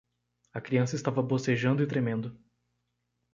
[0.51, 2.35] A criança estava bocejando e tremendo.